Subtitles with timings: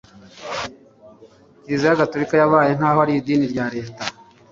[1.63, 4.03] kiliziya gatolika yabaye nk'aho ari idini rya leta